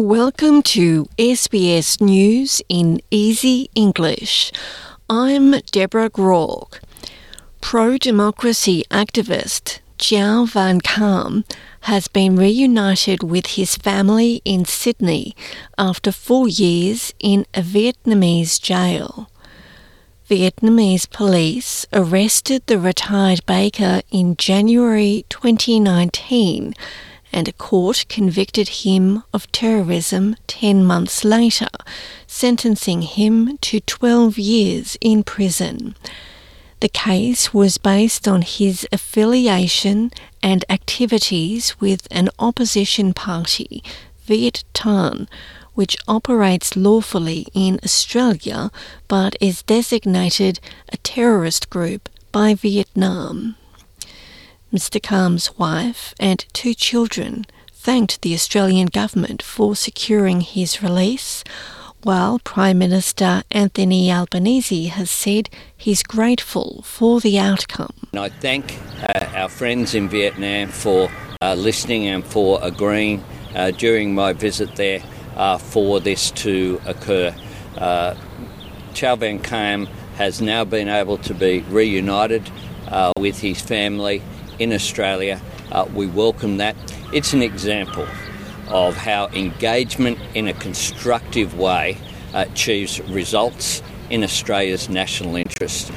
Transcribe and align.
Welcome 0.00 0.62
to 0.62 1.10
SBS 1.18 2.00
News 2.00 2.62
in 2.70 3.02
Easy 3.10 3.68
English. 3.74 4.50
I'm 5.10 5.60
Deborah 5.72 6.08
Groarke. 6.08 6.80
Pro 7.60 7.98
democracy 7.98 8.82
activist 8.90 9.80
Chau 9.98 10.46
Van 10.46 10.80
Kham 10.80 11.44
has 11.82 12.08
been 12.08 12.34
reunited 12.34 13.22
with 13.22 13.58
his 13.58 13.76
family 13.76 14.40
in 14.46 14.64
Sydney 14.64 15.36
after 15.76 16.10
four 16.12 16.48
years 16.48 17.12
in 17.18 17.44
a 17.52 17.60
Vietnamese 17.60 18.58
jail. 18.58 19.28
Vietnamese 20.30 21.10
police 21.10 21.84
arrested 21.92 22.62
the 22.68 22.78
retired 22.78 23.44
baker 23.44 24.00
in 24.10 24.34
January 24.36 25.26
2019 25.28 26.72
and 27.32 27.48
a 27.48 27.52
court 27.52 28.06
convicted 28.08 28.68
him 28.84 29.22
of 29.32 29.50
terrorism 29.52 30.36
10 30.46 30.84
months 30.84 31.24
later, 31.24 31.68
sentencing 32.26 33.02
him 33.02 33.58
to 33.58 33.80
12 33.80 34.38
years 34.38 34.96
in 35.00 35.22
prison. 35.22 35.94
The 36.80 36.88
case 36.88 37.52
was 37.52 37.76
based 37.76 38.26
on 38.26 38.42
his 38.42 38.86
affiliation 38.90 40.10
and 40.42 40.64
activities 40.70 41.78
with 41.78 42.08
an 42.10 42.30
opposition 42.38 43.12
party, 43.12 43.84
Viet 44.24 44.64
Tan, 44.72 45.28
which 45.74 45.96
operates 46.08 46.76
lawfully 46.76 47.46
in 47.54 47.78
Australia 47.84 48.70
but 49.08 49.36
is 49.40 49.62
designated 49.62 50.58
a 50.92 50.96
terrorist 50.98 51.68
group 51.68 52.08
by 52.32 52.54
Vietnam. 52.54 53.56
Mr. 54.72 55.02
Kham's 55.02 55.58
wife 55.58 56.14
and 56.20 56.46
two 56.52 56.74
children 56.74 57.44
thanked 57.72 58.22
the 58.22 58.34
Australian 58.34 58.86
government 58.86 59.42
for 59.42 59.74
securing 59.74 60.42
his 60.42 60.80
release, 60.80 61.42
while 62.04 62.38
Prime 62.38 62.78
Minister 62.78 63.42
Anthony 63.50 64.12
Albanese 64.12 64.86
has 64.86 65.10
said 65.10 65.50
he's 65.76 66.04
grateful 66.04 66.82
for 66.82 67.20
the 67.20 67.36
outcome. 67.36 67.94
I 68.14 68.28
thank 68.28 68.78
uh, 69.02 69.26
our 69.34 69.48
friends 69.48 69.96
in 69.96 70.08
Vietnam 70.08 70.68
for 70.68 71.10
uh, 71.42 71.54
listening 71.54 72.06
and 72.06 72.24
for 72.24 72.60
agreeing 72.62 73.24
uh, 73.56 73.72
during 73.72 74.14
my 74.14 74.32
visit 74.32 74.76
there 74.76 75.02
uh, 75.34 75.58
for 75.58 75.98
this 75.98 76.30
to 76.30 76.80
occur. 76.86 77.34
Uh, 77.76 78.14
Chau 78.94 79.16
Van 79.16 79.40
Kham 79.40 79.86
has 80.14 80.40
now 80.40 80.64
been 80.64 80.88
able 80.88 81.18
to 81.18 81.34
be 81.34 81.60
reunited 81.62 82.48
uh, 82.86 83.12
with 83.16 83.40
his 83.40 83.60
family 83.60 84.22
in 84.60 84.72
Australia. 84.72 85.40
Uh, 85.72 85.86
we 85.92 86.06
welcome 86.06 86.58
that. 86.58 86.76
It's 87.12 87.32
an 87.32 87.42
example 87.42 88.06
of 88.68 88.96
how 88.96 89.26
engagement 89.28 90.18
in 90.34 90.46
a 90.46 90.52
constructive 90.52 91.58
way 91.58 91.98
uh, 92.32 92.44
achieves 92.48 93.00
results 93.08 93.82
in 94.10 94.22
Australia's 94.22 94.88
national 94.88 95.34
interest. 95.34 95.90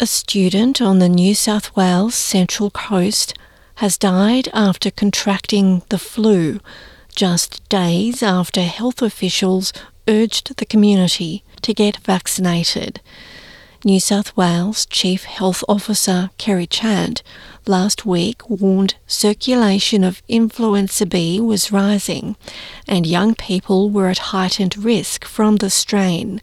A 0.00 0.06
student 0.06 0.82
on 0.82 0.98
the 0.98 1.08
New 1.08 1.34
South 1.34 1.74
Wales 1.76 2.14
Central 2.14 2.70
Coast 2.70 3.34
has 3.76 3.96
died 3.96 4.48
after 4.52 4.90
contracting 4.90 5.82
the 5.90 5.98
flu, 5.98 6.60
just 7.14 7.66
days 7.68 8.22
after 8.22 8.62
health 8.62 9.02
officials 9.02 9.72
urged 10.08 10.56
the 10.56 10.66
community 10.66 11.44
to 11.62 11.74
get 11.74 11.98
vaccinated. 11.98 13.00
New 13.86 14.00
South 14.00 14.36
Wales 14.36 14.84
Chief 14.86 15.22
Health 15.22 15.62
Officer 15.68 16.30
Kerry 16.38 16.66
Chant 16.66 17.22
last 17.68 18.04
week 18.04 18.50
warned 18.50 18.96
circulation 19.06 20.02
of 20.02 20.22
influenza 20.26 21.06
B 21.06 21.38
was 21.38 21.70
rising 21.70 22.34
and 22.88 23.06
young 23.06 23.36
people 23.36 23.88
were 23.88 24.08
at 24.08 24.34
heightened 24.34 24.76
risk 24.76 25.24
from 25.24 25.58
the 25.58 25.70
strain. 25.70 26.42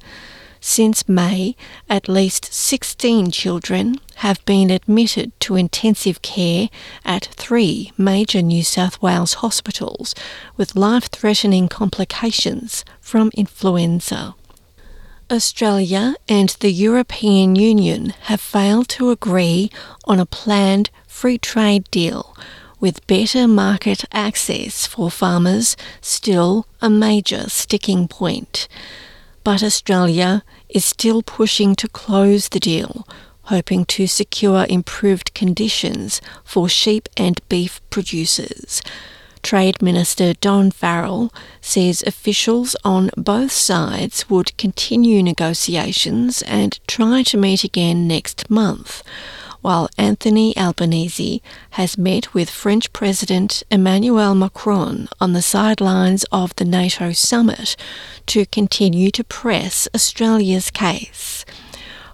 Since 0.61 1.09
May, 1.09 1.57
at 1.89 2.07
least 2.07 2.53
16 2.53 3.31
children 3.31 3.99
have 4.15 4.39
been 4.45 4.71
admitted 4.71 5.37
to 5.41 5.57
intensive 5.57 6.21
care 6.21 6.69
at 7.03 7.25
three 7.25 7.91
major 7.97 8.41
New 8.41 8.63
South 8.63 9.01
Wales 9.01 9.33
hospitals 9.33 10.15
with 10.55 10.77
life 10.77 11.09
threatening 11.09 11.67
complications 11.67 12.85
from 13.01 13.31
influenza. 13.35 14.35
Australia 15.31 16.15
and 16.27 16.49
the 16.59 16.71
European 16.71 17.55
Union 17.55 18.13
have 18.23 18.41
failed 18.41 18.87
to 18.89 19.09
agree 19.09 19.71
on 20.05 20.19
a 20.19 20.25
planned 20.25 20.89
free 21.07 21.37
trade 21.37 21.89
deal, 21.91 22.35
with 22.79 23.07
better 23.07 23.47
market 23.47 24.03
access 24.11 24.85
for 24.85 25.09
farmers 25.09 25.77
still 26.01 26.67
a 26.81 26.89
major 26.89 27.49
sticking 27.49 28.07
point. 28.07 28.67
But 29.43 29.63
Australia 29.63 30.43
is 30.69 30.83
still 30.83 31.23
pushing 31.23 31.75
to 31.75 31.87
close 31.87 32.49
the 32.49 32.59
deal, 32.59 33.07
hoping 33.43 33.85
to 33.85 34.07
secure 34.07 34.65
improved 34.69 35.33
conditions 35.33 36.21
for 36.43 36.67
sheep 36.67 37.07
and 37.15 37.39
beef 37.47 37.81
producers. 37.89 38.81
Trade 39.43 39.81
Minister 39.81 40.33
Don 40.33 40.71
Farrell 40.71 41.31
says 41.59 42.01
officials 42.03 42.77
on 42.85 43.11
both 43.17 43.51
sides 43.51 44.29
would 44.29 44.57
continue 44.57 45.21
negotiations 45.21 46.41
and 46.43 46.79
try 46.87 47.23
to 47.23 47.37
meet 47.37 47.65
again 47.65 48.07
next 48.07 48.49
month, 48.49 49.03
while 49.61 49.89
Anthony 49.97 50.57
Albanese 50.57 51.41
has 51.71 51.97
met 51.97 52.33
with 52.33 52.49
French 52.49 52.91
President 52.93 53.63
Emmanuel 53.69 54.33
Macron 54.33 55.09
on 55.19 55.33
the 55.33 55.41
sidelines 55.41 56.23
of 56.31 56.55
the 56.55 56.65
NATO 56.65 57.11
summit 57.11 57.75
to 58.27 58.45
continue 58.45 59.11
to 59.11 59.23
press 59.25 59.89
Australia's 59.93 60.71
case. 60.71 61.45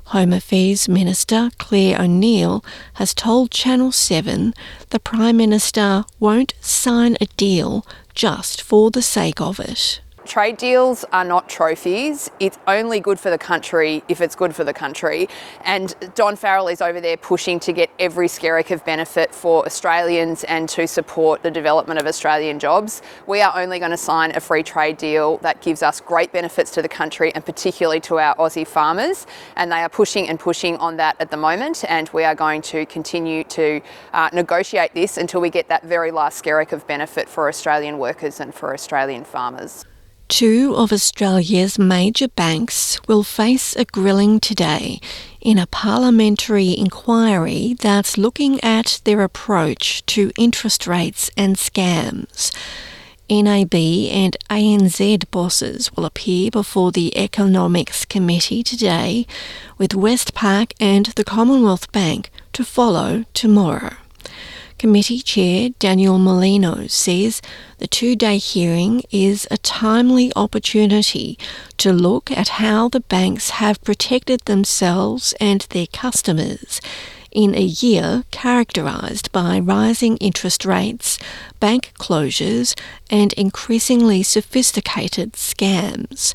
Home 0.09 0.34
Affairs 0.34 0.90
Minister 0.90 1.52
Clare 1.59 2.02
O'Neil 2.02 2.66
has 2.96 3.14
told 3.14 3.52
Channel 3.52 3.92
7 3.92 4.56
the 4.90 5.00
Prime 5.00 5.38
Minister 5.38 6.03
won't 6.20 6.56
sign 6.59 7.16
a 7.22 7.28
deal 7.38 7.86
just 8.16 8.59
for 8.59 8.90
the 8.90 9.03
sake 9.03 9.40
of 9.40 9.59
it. 9.59 10.02
Trade 10.29 10.57
deals 10.57 11.03
are 11.12 11.25
not 11.25 11.50
trophies. 11.50 12.29
It's 12.40 12.59
only 12.67 13.00
good 13.00 13.19
for 13.19 13.31
the 13.31 13.38
country 13.40 14.03
if 14.07 14.22
it's 14.22 14.35
good 14.35 14.56
for 14.56 14.63
the 14.63 14.75
country. 14.75 15.28
And 15.66 15.95
Don 16.13 16.35
Farrell 16.35 16.67
is 16.67 16.81
over 16.81 17.01
there 17.01 17.17
pushing 17.17 17.59
to 17.62 17.73
get 17.73 17.90
every 17.97 18.28
skerrick 18.28 18.69
of 18.69 18.85
benefit 18.85 19.34
for 19.34 19.66
Australians 19.66 20.44
and 20.44 20.69
to 20.69 20.88
support 20.88 21.41
the 21.41 21.50
development 21.50 22.00
of 22.00 22.06
Australian 22.06 22.59
jobs. 22.59 23.01
We 23.25 23.41
are 23.41 23.51
only 23.59 23.79
going 23.79 23.90
to 23.90 23.97
sign 23.97 24.35
a 24.35 24.40
free 24.40 24.62
trade 24.62 24.97
deal 24.97 25.38
that 25.38 25.63
gives 25.63 25.81
us 25.81 26.00
great 26.00 26.31
benefits 26.31 26.69
to 26.75 26.84
the 26.84 26.90
country 26.90 27.34
and 27.34 27.44
particularly 27.44 28.00
to 28.01 28.19
our 28.19 28.35
Aussie 28.35 28.67
farmers. 28.67 29.25
And 29.56 29.72
they 29.72 29.79
are 29.79 29.90
pushing 29.90 30.29
and 30.29 30.40
pushing 30.40 30.78
on 30.78 30.97
that 30.97 31.16
at 31.19 31.31
the 31.31 31.38
moment. 31.38 31.84
And 31.90 32.07
we 32.09 32.23
are 32.23 32.35
going 32.35 32.61
to 32.73 32.85
continue 32.85 33.46
to 33.46 33.81
uh, 34.13 34.29
negotiate 34.31 34.94
this 34.94 35.17
until 35.17 35.41
we 35.41 35.50
get 35.50 35.69
that 35.69 35.85
very 35.85 36.11
last 36.11 36.44
skerrick 36.44 36.72
of 36.72 36.85
benefit 36.85 37.28
for 37.28 37.50
Australian 37.50 37.97
workers 37.97 38.40
and 38.40 38.53
for 38.53 38.75
Australian 38.75 39.23
farmers. 39.23 39.85
Two 40.29 40.75
of 40.75 40.94
Australia's 40.94 41.79
major 41.79 42.28
banks 42.28 43.00
will 43.07 43.23
face 43.23 43.75
a 43.75 43.84
grilling 43.84 44.40
today 44.40 45.01
in 45.41 45.57
a 45.57 45.66
parliamentary 45.66 46.78
inquiry 46.78 47.75
that's 47.79 48.16
looking 48.16 48.63
at 48.63 49.01
their 49.06 49.23
approach 49.23 50.06
to 50.06 50.31
interest 50.38 50.85
rates 50.85 51.31
and 51.35 51.56
scams. 51.56 52.56
NAB 53.28 53.73
and 53.73 54.38
ANZ 54.51 55.29
bosses 55.31 55.91
will 55.95 56.06
appear 56.06 56.51
before 56.51 56.91
the 56.91 57.17
Economics 57.17 58.06
Committee 58.06 58.61
today, 58.61 59.25
with 59.79 59.91
Westpac 59.91 60.73
and 60.79 61.07
the 61.07 61.23
Commonwealth 61.23 61.91
Bank 61.91 62.29
to 62.53 62.63
follow 62.63 63.25
tomorrow. 63.34 63.96
Committee 64.79 65.19
Chair 65.19 65.72
Daniel 65.78 66.17
Mulino 66.17 66.90
says 66.90 67.41
the 67.79 67.88
two 67.88 68.16
day 68.16 68.38
hearing 68.38 69.03
is 69.12 69.45
a 69.51 69.57
timely 69.57 70.31
opportunity 70.38 71.37
to 71.76 71.91
look 71.91 72.31
at 72.31 72.47
how 72.64 72.87
the 72.87 73.02
banks 73.02 73.49
have 73.49 73.84
protected 73.84 74.40
themselves 74.46 75.34
and 75.41 75.67
their 75.72 75.85
customers 75.87 76.79
in 77.29 77.53
a 77.55 77.61
year 77.61 78.23
characterised 78.31 79.29
by 79.34 79.59
rising 79.59 80.16
interest 80.17 80.64
rates, 80.64 81.20
bank 81.59 81.91
closures, 81.99 82.73
and 83.09 83.34
increasingly 83.34 84.23
sophisticated 84.23 85.34
scams. 85.34 86.34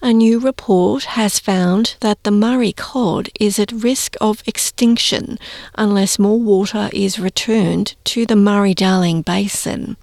A 0.00 0.12
new 0.12 0.38
report 0.38 1.04
has 1.04 1.40
found 1.40 1.96
that 2.00 2.22
the 2.22 2.30
Murray 2.30 2.72
cod 2.72 3.30
is 3.40 3.58
at 3.58 3.72
risk 3.72 4.14
of 4.20 4.44
extinction 4.46 5.38
unless 5.74 6.20
more 6.20 6.38
water 6.38 6.88
is 6.92 7.18
returned 7.18 7.96
to 8.04 8.24
the 8.24 8.36
Murray 8.36 8.74
Darling 8.74 9.22
Basin. 9.22 9.96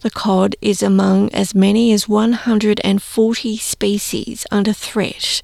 The 0.00 0.10
cod 0.10 0.54
is 0.60 0.82
among 0.82 1.32
as 1.32 1.54
many 1.54 1.92
as 1.92 2.06
140 2.06 3.56
species 3.56 4.46
under 4.50 4.74
threat, 4.74 5.40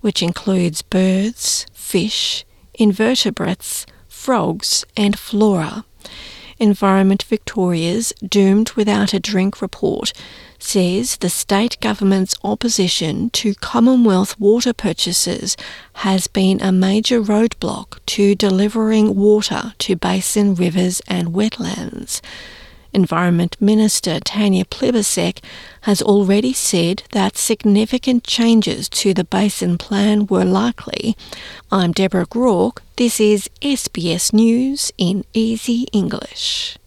which 0.00 0.20
includes 0.20 0.82
birds, 0.82 1.64
fish, 1.72 2.44
invertebrates, 2.74 3.86
frogs, 4.08 4.84
and 4.96 5.16
flora. 5.16 5.84
Environment 6.60 7.22
Victoria's 7.22 8.12
Doomed 8.26 8.72
Without 8.72 9.14
a 9.14 9.20
Drink 9.20 9.62
report 9.62 10.12
says 10.58 11.16
the 11.18 11.30
state 11.30 11.78
government's 11.80 12.34
opposition 12.42 13.30
to 13.30 13.54
Commonwealth 13.54 14.38
water 14.40 14.72
purchases 14.72 15.56
has 15.94 16.26
been 16.26 16.60
a 16.60 16.72
major 16.72 17.20
roadblock 17.22 18.00
to 18.06 18.34
delivering 18.34 19.14
water 19.14 19.72
to 19.78 19.94
basin 19.94 20.54
rivers 20.56 21.00
and 21.06 21.28
wetlands. 21.28 22.20
Environment 22.92 23.56
Minister 23.60 24.18
Tanya 24.18 24.64
Plibersek 24.64 25.38
has 25.82 26.02
already 26.02 26.52
said 26.52 27.04
that 27.12 27.36
significant 27.36 28.24
changes 28.24 28.88
to 28.88 29.14
the 29.14 29.24
basin 29.24 29.78
plan 29.78 30.26
were 30.26 30.44
likely. 30.44 31.16
I'm 31.70 31.92
Deborah 31.92 32.26
Groarke. 32.26 32.80
This 32.98 33.20
is 33.20 33.48
SBS 33.62 34.32
News 34.32 34.90
in 34.98 35.22
Easy 35.32 35.86
English. 35.92 36.78